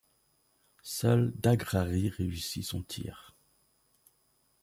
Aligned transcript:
Seul 0.81 1.31
Daghrari 1.35 2.09
réussit 2.09 2.63
son 2.63 2.81
tir. 2.81 3.35